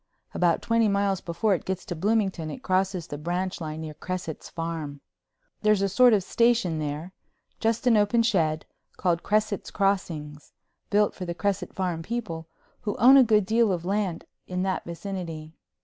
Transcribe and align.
About 0.33 0.63
twenty 0.63 0.87
miles 0.87 1.21
before 1.21 1.53
it 1.53 1.63
gets 1.63 1.85
to 1.85 1.95
Bloomington 1.95 2.49
it 2.49 2.63
crosses 2.63 3.05
the 3.05 3.19
branch 3.19 3.61
line 3.61 3.81
near 3.81 3.93
Cresset's 3.93 4.49
Farm. 4.49 4.99
There's 5.61 5.81
a 5.81 5.83
little 5.83 5.95
sort 5.95 6.13
of 6.13 6.23
station 6.23 6.79
there—just 6.79 7.85
an 7.85 7.95
open 7.97 8.23
shed—called 8.23 9.21
Cresset's 9.21 9.69
Crossing, 9.69 10.39
built 10.89 11.13
for 11.13 11.25
the 11.25 11.35
Cresset 11.35 11.75
Farm 11.75 12.01
people, 12.01 12.47
who 12.79 12.97
own 12.97 13.15
a 13.15 13.23
good 13.23 13.45
deal 13.45 13.71
of 13.71 13.85
land 13.85 14.25
in 14.47 14.63
that 14.63 14.85
vicinity. 14.85 15.53